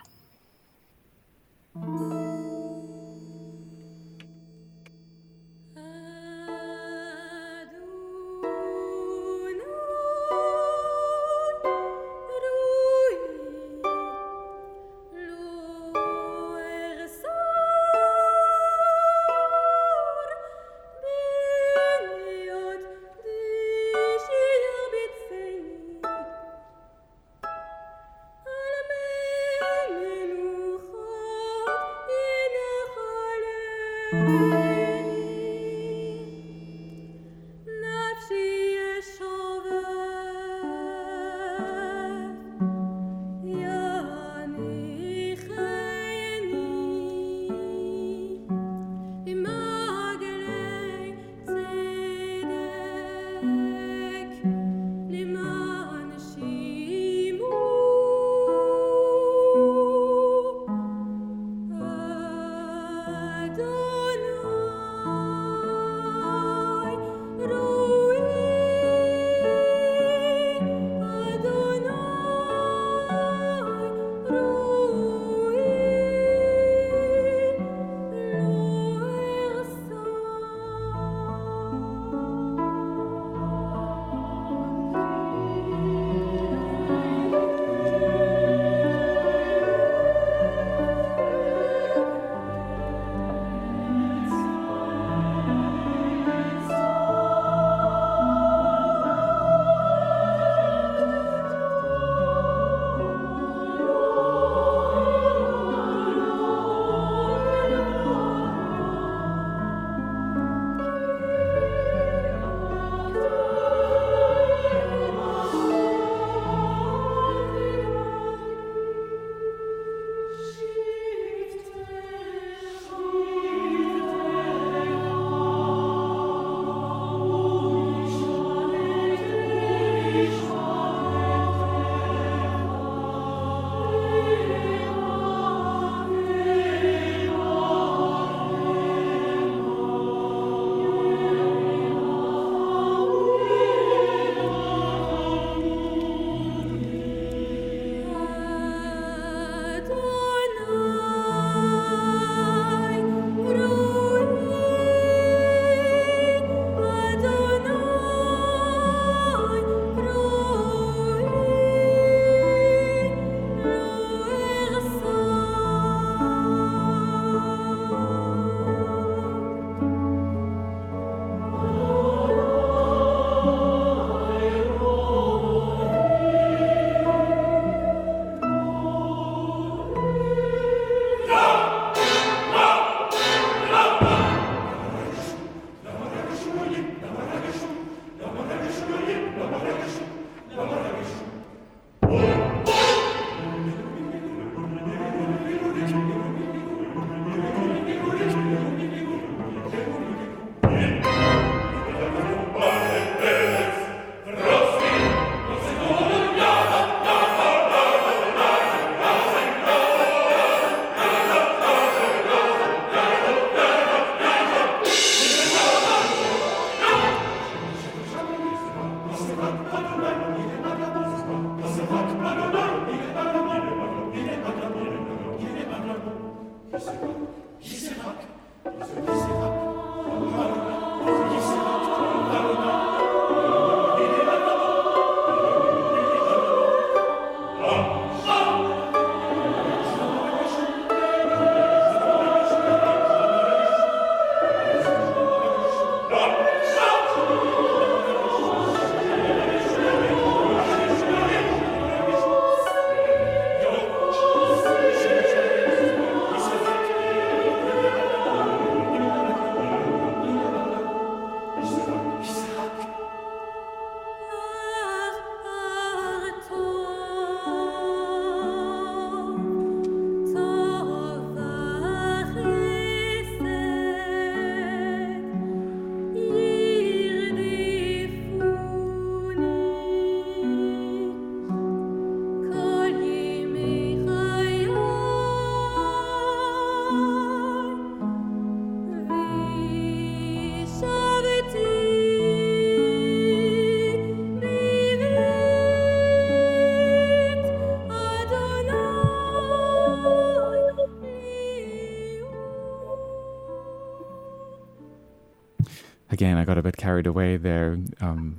[306.15, 307.77] Again, I got a bit carried away there.
[308.01, 308.39] Um,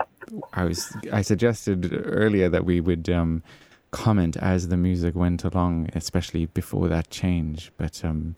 [0.53, 3.43] I was I suggested earlier that we would um,
[3.91, 8.35] comment as the music went along, especially before that change, but um,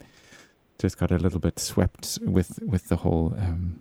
[0.79, 3.79] just got a little bit swept with with the whole um,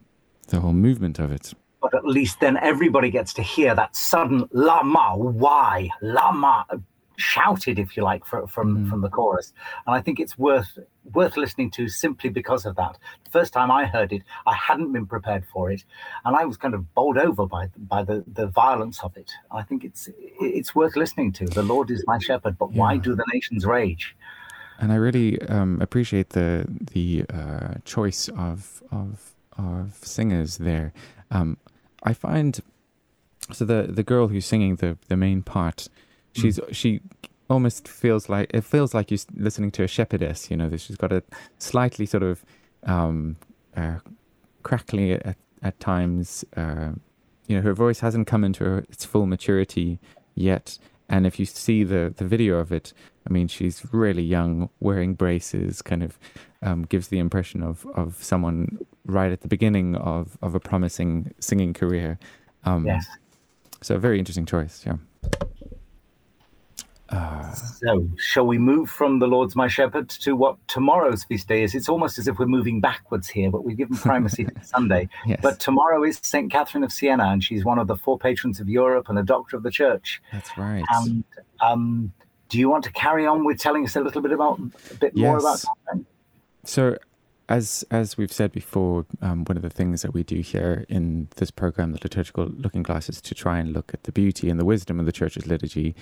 [0.49, 1.55] the whole movement of it.
[1.81, 6.67] But at least then everybody gets to hear that sudden lama, why, lama,
[7.17, 8.91] shouted, if you like, for, from Mhm.
[8.91, 9.53] from the chorus.
[9.87, 10.79] And I think it's worth
[11.15, 12.99] worth listening to simply because of that.
[13.25, 15.85] The first time I heard it, I hadn't been prepared for it,
[16.25, 19.31] and I was kind of bowled over by by the, the violence of it.
[19.51, 20.09] I think it's
[20.41, 21.47] it's worth listening to.
[21.47, 24.17] The Lord is my shepherd, but why do the nations rage?
[24.79, 30.93] And I really um, appreciate the the uh, choice of of of singers there.
[31.31, 31.57] Um,
[32.03, 32.61] I find
[33.53, 35.89] so the the girl who's singing the the main part,
[36.37, 37.01] she's she
[37.49, 40.51] almost feels like it feels like you're listening to a shepherdess.
[40.51, 41.23] You know, that she's got a
[41.59, 42.45] slightly sort of
[42.85, 43.37] um,
[43.77, 43.99] uh,
[44.63, 46.45] crackly at, at times.
[46.57, 46.93] Uh,
[47.47, 50.01] you know, her voice hasn't come into her, its full maturity
[50.35, 50.79] yet.
[51.09, 52.93] And if you see the the video of it,
[53.29, 56.19] I mean, she's really young, wearing braces, kind of
[56.63, 61.33] um, gives the impression of, of someone right at the beginning of, of a promising
[61.41, 62.19] singing career.
[62.65, 63.07] Um, Yes.
[63.83, 64.97] So, a very interesting choice, yeah.
[67.11, 71.63] Uh, So, shall we move from the Lord's my shepherd to what tomorrow's feast day
[71.63, 71.75] is?
[71.75, 75.09] It's almost as if we're moving backwards here, but we've given primacy to Sunday.
[75.27, 76.51] yes, But tomorrow is St.
[76.51, 79.57] Catherine of Siena, and she's one of the four patrons of Europe and a doctor
[79.57, 80.21] of the church.
[80.33, 80.85] that's right.
[80.95, 81.23] And
[81.61, 82.13] um,
[82.49, 84.59] do you want to carry on with telling us a little bit about
[84.91, 85.67] a bit more about Yes.
[85.87, 86.07] Catherine?
[86.65, 86.97] So,
[87.49, 91.29] as as we've said before, um, one of the things that we do here in
[91.37, 94.59] this program, the liturgical looking glass, is to try and look at the beauty and
[94.59, 95.95] the wisdom of the church's liturgy.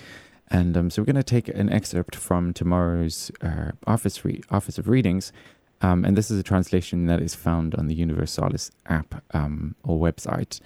[0.49, 4.77] And um, so, we're going to take an excerpt from tomorrow's uh, office re- office
[4.77, 5.33] of readings,
[5.81, 9.99] um, and this is a translation that is found on the Universalis app um, or
[9.99, 10.59] website.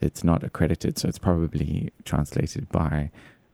[0.00, 3.10] It's not accredited, so it's probably translated by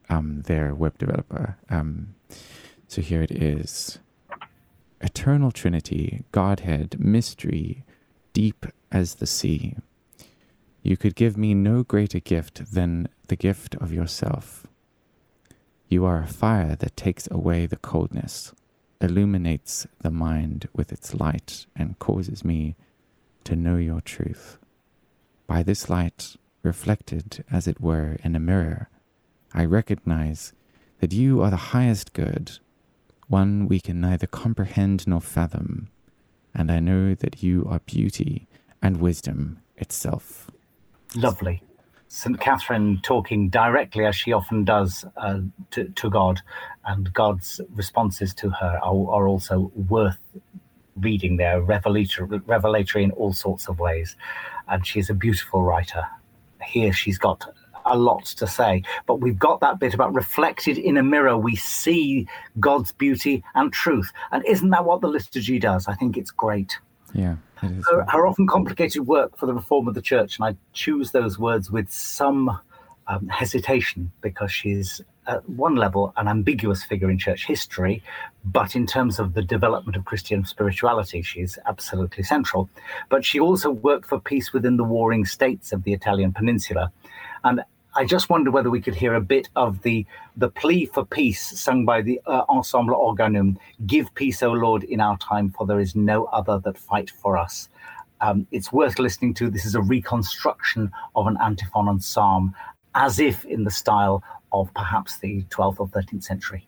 [0.09, 1.57] um, their web developer.
[1.71, 2.15] Um,
[2.87, 3.99] so here it is
[5.01, 7.85] eternal Trinity, Godhead, mystery,
[8.33, 9.77] deep as the sea.
[10.83, 14.67] You could give me no greater gift than the gift of yourself.
[15.95, 18.53] You are a fire that takes away the coldness,
[19.01, 22.75] illuminates the mind with its light, and causes me
[23.45, 24.59] to know your truth.
[25.47, 26.35] By this light,
[26.65, 28.89] reflected as it were in a mirror,
[29.53, 30.53] I recognize
[30.99, 32.59] that you are the highest good
[33.29, 35.91] one we can neither comprehend nor fathom,
[36.53, 38.49] and I know that you are beauty
[38.83, 40.51] and wisdom itself.
[41.15, 41.63] Lovely.
[42.15, 42.39] St.
[42.39, 45.41] Catherine talking directly, as she often does, uh,
[45.73, 46.41] to, to God,
[46.85, 50.21] and God's responses to her are, are also worth
[50.95, 51.39] reading.
[51.39, 54.15] They're revelatory, revelatory in all sorts of ways.
[54.69, 56.05] And she's a beautiful writer.
[56.65, 57.45] Here she's got
[57.85, 61.37] a lot to say, but we've got that bit about reflected in a mirror.
[61.37, 62.29] We see
[62.61, 64.13] God's beauty and truth.
[64.31, 65.89] And isn't that what the liturgy does?
[65.89, 66.79] I think it's great
[67.15, 67.37] Yeah.
[67.91, 71.39] Her, her often complicated work for the reform of the church, and I choose those
[71.39, 72.59] words with some
[73.07, 78.03] um, hesitation because she's at one level an ambiguous figure in church history,
[78.45, 82.69] but in terms of the development of Christian spirituality, she's absolutely central.
[83.09, 86.93] But she also worked for peace within the warring states of the Italian peninsula,
[87.43, 87.63] and
[87.97, 90.05] I just wonder whether we could hear a bit of the
[90.37, 93.57] the plea for peace sung by the uh, Ensemble Organum.
[93.87, 97.37] Give peace, O Lord, in our time, for there is no other that fight for
[97.37, 97.69] us.
[98.21, 99.49] Um, it's worth listening to.
[99.49, 102.55] This is a reconstruction of an antiphon and psalm,
[102.97, 106.67] as if in the style of perhaps the 12th or 13th century.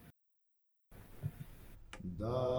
[2.18, 2.55] Da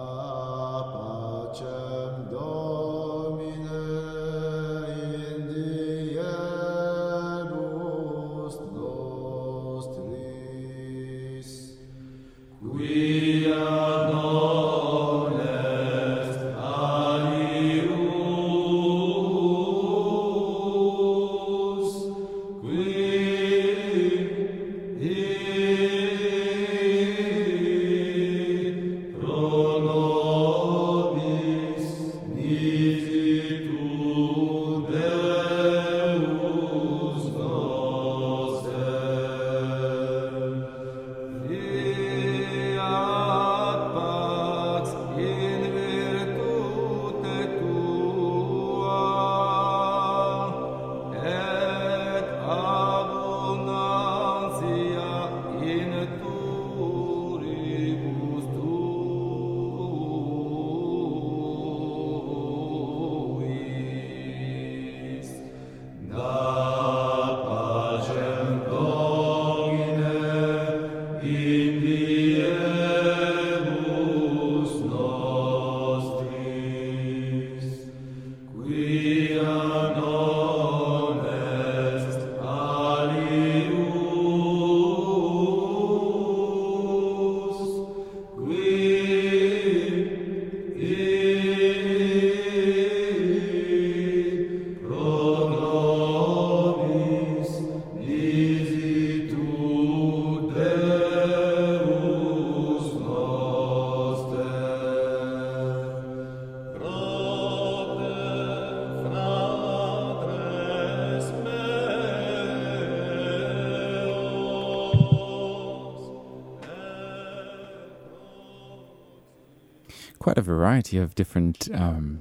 [120.28, 122.20] quite a variety of different um,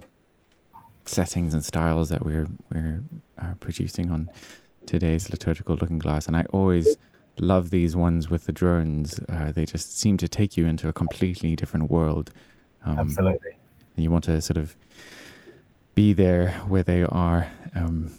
[1.03, 3.03] settings and styles that we're we're
[3.37, 4.29] uh, producing on
[4.85, 6.95] today's liturgical looking glass, and I always
[7.37, 9.19] love these ones with the drones.
[9.27, 12.31] Uh, they just seem to take you into a completely different world.
[12.85, 13.57] Um, Absolutely.
[13.97, 14.77] and you want to sort of
[15.93, 18.13] be there where they are, um,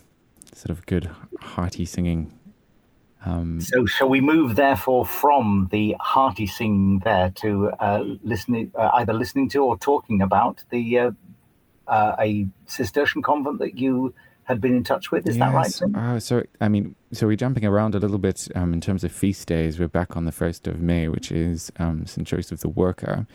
[0.52, 1.08] sort of good,
[1.40, 2.37] hearty singing.
[3.24, 8.90] Um, So, shall we move therefore from the hearty singing there to uh, listening, uh,
[8.94, 11.10] either listening to or talking about the uh,
[11.88, 14.14] uh, a Cistercian convent that you
[14.44, 15.26] had been in touch with?
[15.28, 15.70] Is that right?
[15.70, 15.94] Tim?
[15.94, 19.12] Uh, so, I mean, so we're jumping around a little bit um, in terms of
[19.12, 19.78] feast days.
[19.78, 22.26] We're back on the 1st of May, which is um, St.
[22.26, 23.26] Joseph the Worker.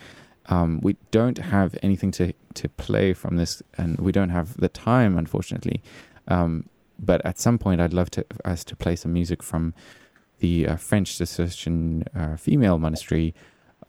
[0.47, 4.69] Um, we don't have anything to, to play from this, and we don't have the
[4.69, 5.83] time, unfortunately.
[6.27, 6.67] Um,
[7.05, 9.73] but at some point, I'd love to us to play some music from
[10.39, 13.33] the uh, French Cistercian uh, female monastery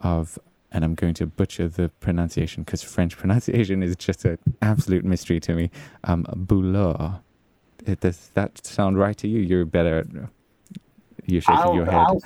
[0.01, 0.37] of,
[0.71, 5.39] and I'm going to butcher the pronunciation because French pronunciation is just an absolute mystery
[5.41, 5.71] to me.
[6.03, 7.19] Um, Boulard.
[7.85, 9.39] It, does that sound right to you?
[9.41, 9.99] You're better.
[9.99, 10.07] At,
[11.25, 11.95] you're shaking I'll- your head.
[11.95, 12.21] I'll-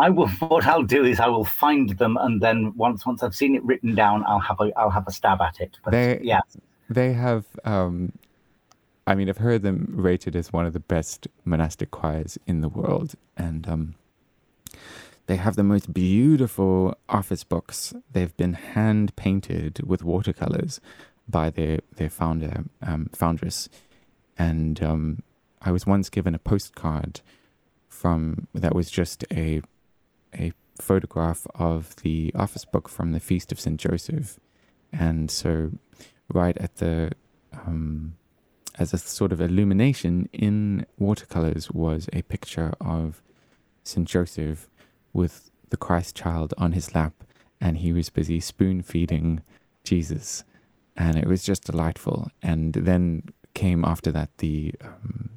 [0.00, 0.28] I will.
[0.38, 3.64] What I'll do is I will find them, and then once once I've seen it
[3.64, 5.76] written down, I'll have a I'll have a stab at it.
[5.84, 6.40] But They- yeah,
[6.88, 8.12] They have, um,
[9.08, 12.68] I mean, I've heard them rated as one of the best monastic choirs in the
[12.68, 13.94] world, and um,
[15.24, 17.94] they have the most beautiful office books.
[18.12, 20.78] They've been hand painted with watercolors
[21.26, 23.70] by their their founder, um, foundress,
[24.36, 25.22] and um,
[25.62, 27.22] I was once given a postcard
[27.88, 29.62] from that was just a
[30.34, 34.38] a photograph of the office book from the feast of Saint Joseph,
[34.92, 35.70] and so
[36.30, 37.12] right at the
[37.54, 38.12] um,
[38.78, 43.22] as a sort of illumination in watercolors was a picture of
[43.84, 44.68] Saint Joseph
[45.12, 47.12] with the Christ child on his lap,
[47.60, 49.42] and he was busy spoon feeding
[49.84, 50.44] Jesus,
[50.96, 52.30] and it was just delightful.
[52.42, 53.24] And then
[53.54, 55.30] came after that the um,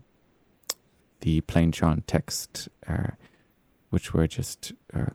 [1.21, 3.11] the plain chant text, uh,
[3.89, 5.11] which were just uh,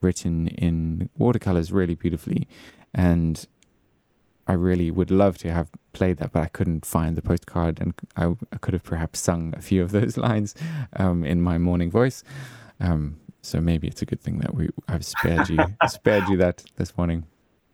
[0.00, 2.48] written in watercolors really beautifully,
[2.92, 3.46] and
[4.46, 7.94] I really would love to have played that, but I couldn't find the postcard, and
[8.16, 10.54] I, I could have perhaps sung a few of those lines
[10.96, 12.22] um, in my morning voice.
[12.80, 16.64] Um, so maybe it's a good thing that we I've spared you spared you that
[16.76, 17.24] this morning.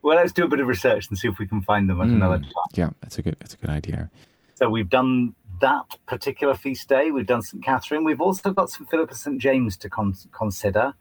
[0.02, 2.08] well, let's do a bit of research and see if we can find them at
[2.08, 2.14] Mm.
[2.16, 2.52] another time.
[2.74, 4.10] Yeah, that's a good that's a good idea.
[4.56, 7.10] So we've done that particular feast day.
[7.10, 7.62] We've done St.
[7.64, 8.02] Catherine.
[8.04, 8.88] We've also got St.
[8.90, 9.38] Philip and St.
[9.40, 10.92] James to con- consider.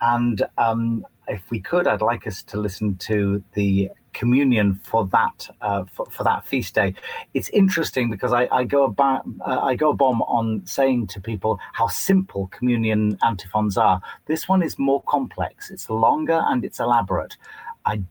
[0.00, 5.48] And um, if we could, I'd like us to listen to the communion for that
[5.60, 6.92] uh, for, for that feast day.
[7.34, 11.20] It's interesting because I, I go about uh, I go a bomb on saying to
[11.20, 14.00] people how simple communion antiphons are.
[14.26, 15.70] This one is more complex.
[15.70, 17.36] It's longer and it's elaborate.
[17.86, 18.02] I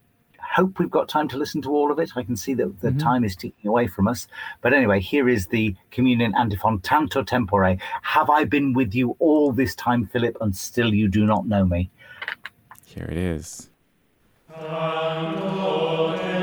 [0.55, 2.11] hope we've got time to listen to all of it.
[2.15, 2.99] I can see that the Mhm.
[2.99, 4.27] time is ticking away from us.
[4.61, 7.77] But anyway, here is the communion antiphon Tanto tempore.
[8.01, 11.65] Have I been with you all this time, Philip, and still you do not know
[11.65, 11.89] me?
[12.85, 13.69] Here it is.
[14.59, 16.37] Alleluia.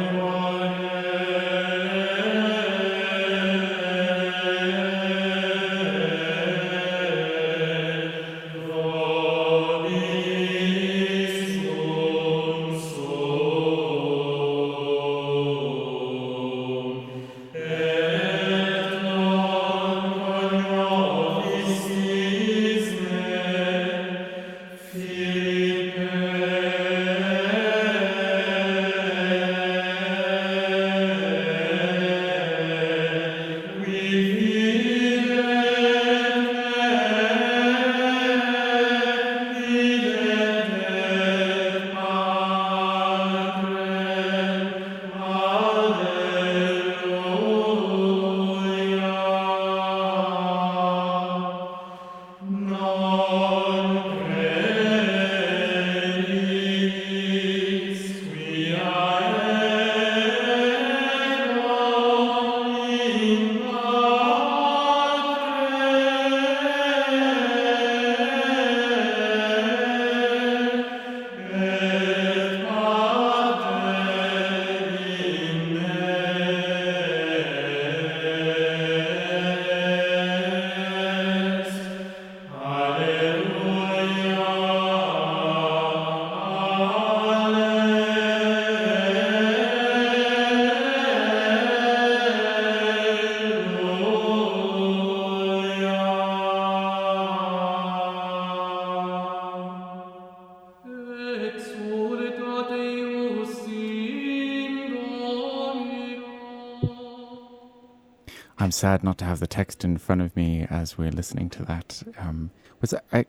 [108.75, 112.03] Sad not to have the text in front of me as we're listening to that.
[112.19, 112.51] Um,
[112.81, 113.25] was that, I,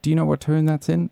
[0.00, 1.10] do you know what tone that's in?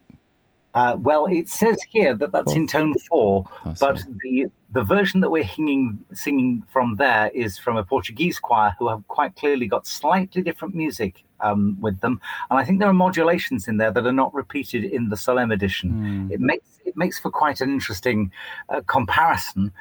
[0.74, 5.20] Uh, well, it says here that that's in tone four, Oh, but the the version
[5.20, 9.68] that we're singing singing from there is from a Portuguese choir who have quite clearly
[9.68, 12.20] got slightly different music um, with them,
[12.50, 15.52] and I think there are modulations in there that are not repeated in the Solesmes
[15.52, 15.90] edition.
[15.90, 16.32] Hmm.
[16.32, 18.32] It makes it makes for quite an interesting
[18.68, 19.72] uh, comparison.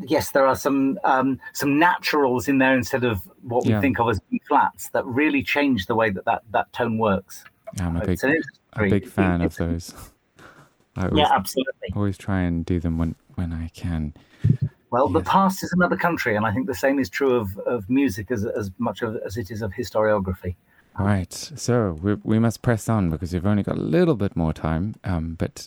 [0.00, 3.80] But yes, there are some um, some naturals in there instead of what we Yeah.
[3.80, 7.44] think of as B flats that really change the way that that, that tone works.
[7.80, 9.94] I'm a big, It's an interesting a big fan of those.
[10.96, 11.88] I always, Yeah, absolutely.
[11.94, 14.14] always try and do them when, when I can.
[14.90, 17.90] Well, the past is another country, and I think the same is true of, of
[17.90, 20.54] music as, as much of, as it is of historiography.
[20.96, 24.36] All right, so we, we must press on because we've only got a little bit
[24.36, 24.94] more time.
[25.02, 25.66] Um, but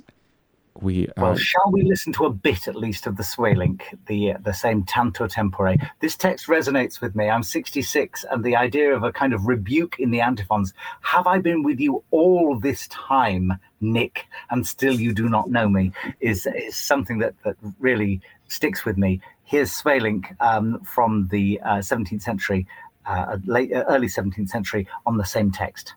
[0.81, 1.37] we Well, are.
[1.37, 5.27] shall we listen to a bit at least of the Sweelinck, the the same tanto
[5.27, 5.75] tempore?
[5.99, 7.29] This text resonates with me.
[7.29, 10.73] I'm 66, and the idea of a kind of rebuke in the antiphons.
[11.01, 15.69] Have I been with you all this time, Nick, and still you do not know
[15.69, 15.91] me?
[16.19, 19.21] Is is something that that really sticks with me.
[19.43, 22.67] Here's Sweelinck um, from the uh, 17th century,
[23.05, 25.93] uh, late uh, early 17th century, on the same text.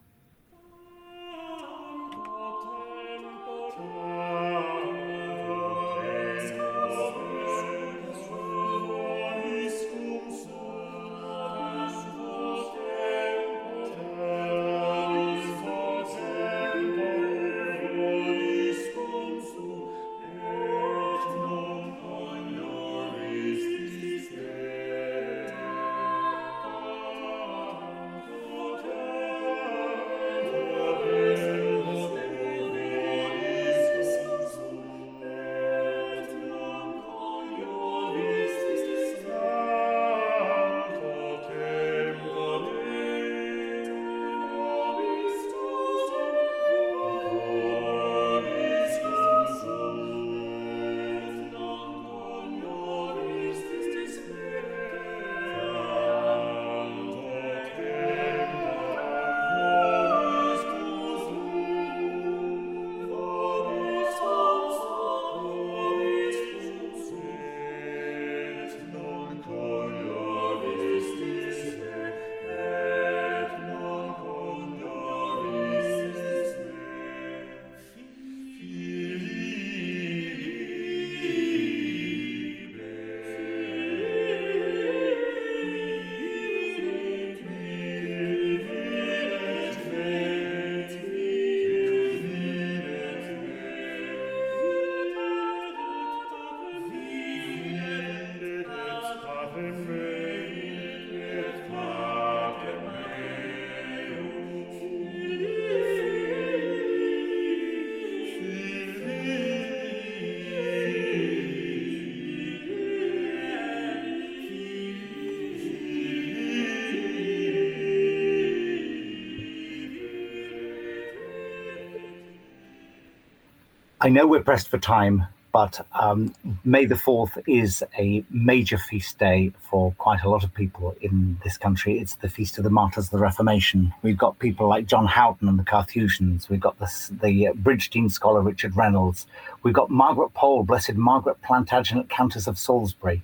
[124.02, 126.34] I know we're pressed for time, but um,
[126.64, 131.38] May the 4th is a major feast day for quite a lot of people in
[131.44, 131.98] this country.
[131.98, 133.92] It's the Feast of the Martyrs of the Reformation.
[134.00, 136.48] We've got people like John Houghton and the Carthusians.
[136.48, 136.90] We've got the,
[137.20, 139.26] the uh, scholar Richard Reynolds.
[139.62, 143.22] We've got Margaret Pole, Blessed Margaret Plantagenet, Countess of Salisbury.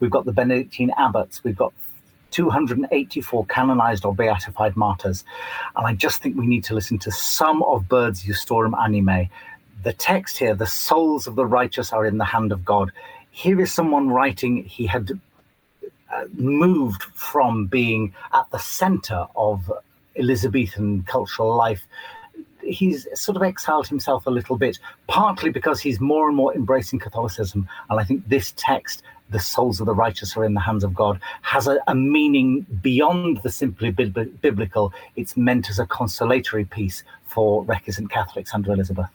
[0.00, 1.44] We've got the Benedictine abbots.
[1.44, 1.72] We've got
[2.32, 5.24] 284 canonized or beatified martyrs.
[5.76, 9.30] And I just think we need to listen to some of Byrd's Justorum Animae.
[9.86, 12.90] The text here, the souls of the righteous are in the hand of God.
[13.30, 15.12] Here is someone writing, he had
[16.12, 19.70] uh, moved from being at the center of
[20.16, 21.86] Elizabethan cultural life.
[22.64, 26.98] He's sort of exiled himself a little bit, partly because he's more and more embracing
[26.98, 27.68] Catholicism.
[27.88, 30.96] And I think this text, the souls of the righteous are in the hands of
[30.96, 34.92] God, has a, a meaning beyond the simply bib- biblical.
[35.14, 39.10] It's meant as a consolatory piece for recusant Catholics under Elizabeth.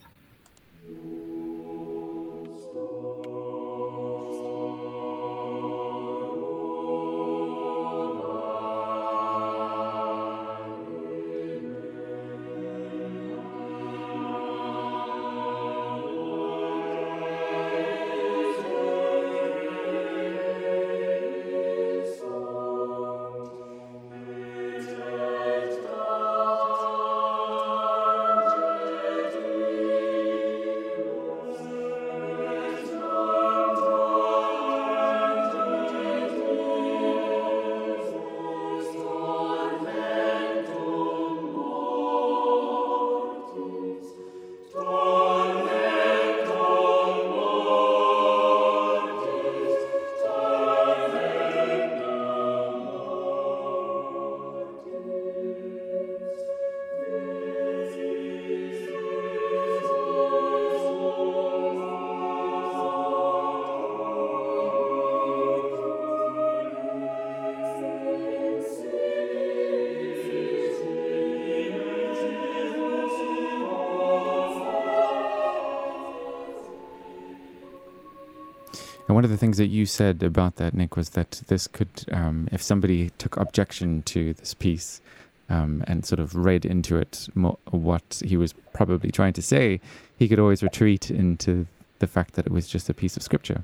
[79.22, 82.49] One of the things that you said about that, Nick, was that this could, um,
[82.51, 84.99] if somebody took objection to this piece
[85.47, 89.80] um, and sort of read into it mo- what he was probably trying to say,
[90.17, 91.67] he could always retreat into
[91.99, 93.61] the fact that it was just a piece of scripture.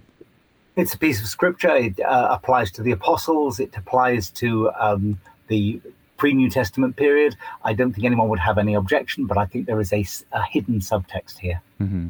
[0.76, 1.76] It's a piece of scripture.
[1.76, 3.60] It uh, applies to the apostles.
[3.60, 5.82] It applies to um, the
[6.18, 7.36] pre-New Testament period.
[7.64, 10.04] I don't think anyone would have any objection, but I think there is a
[10.44, 11.64] hidden subtext here.
[11.80, 12.10] hmm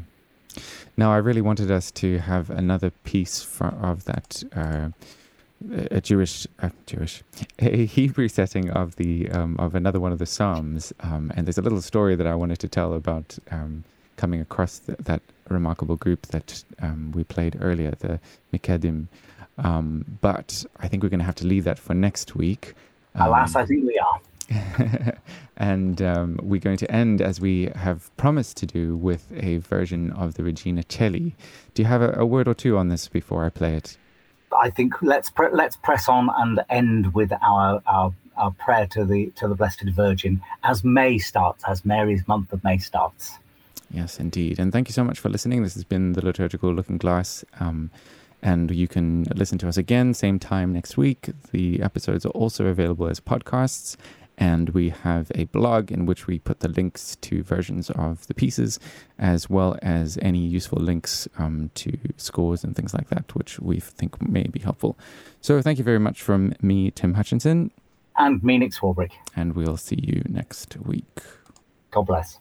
[0.98, 4.90] Now, I really wanted us to have another piece for, of that uh,
[5.92, 7.22] a Jewish, uh, Jewish,
[7.60, 11.58] a Hebrew setting of the um, of another one of the Psalms, um, and there's
[11.58, 13.84] a little story that I wanted to tell about um,
[14.18, 18.20] coming across th- that remarkable group that um, we played earlier, the
[18.54, 19.08] Mikedim.
[19.60, 22.74] Um, but I think we're going to have to leave that for next week.
[23.16, 24.20] Alas, Um, I think we are.
[25.58, 30.12] and um, we're going to end as we have promised to do with a version
[30.12, 31.34] of the Regina Caeli.
[31.74, 33.98] Do you have a, a word or two on this before I play it?
[34.58, 39.04] I think let's pre- let's press on and end with our, our our prayer to
[39.04, 43.38] the to the Blessed Virgin as May starts, as Mary's month of May starts.
[43.92, 44.60] Yes, indeed.
[44.60, 45.64] And thank you so much for listening.
[45.64, 47.44] This has been the Liturgical Looking Glass.
[47.60, 47.90] Um,
[48.42, 51.30] and you can listen to us again, same time next week.
[51.52, 53.98] The episodes are also available as podcasts.
[54.40, 58.36] And we have a blog in which we put the links to versions of the
[58.36, 58.80] pieces,
[59.18, 63.80] as well as any useful links um, to scores and things like that, which we
[63.80, 64.96] think may be helpful.
[65.42, 67.72] So thank you very much from me, Tim Hutchinson,
[68.16, 69.12] And me, Nick Swarbrick.
[69.36, 71.20] and we'll see you next week.
[71.92, 72.40] God bless.